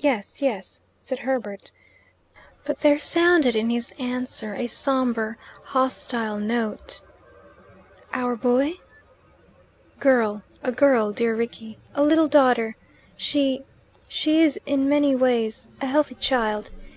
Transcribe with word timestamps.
"Yes, 0.00 0.42
yes," 0.42 0.80
said 0.98 1.20
Herbert; 1.20 1.70
but 2.64 2.80
there 2.80 2.98
sounded 2.98 3.54
in 3.54 3.70
his 3.70 3.94
answer 3.96 4.54
a 4.54 4.66
sombre 4.66 5.36
hostile 5.62 6.40
note. 6.40 7.00
"Our 8.12 8.34
boy?" 8.34 8.80
"Girl 10.00 10.42
a 10.64 10.72
girl, 10.72 11.12
dear 11.12 11.36
Rickie; 11.36 11.78
a 11.94 12.02
little 12.02 12.26
daughter. 12.26 12.74
She 13.16 13.62
she 14.08 14.40
is 14.42 14.58
in 14.66 14.88
many 14.88 15.14
ways 15.14 15.68
a 15.80 15.86
healthy 15.86 16.16
child. 16.16 16.72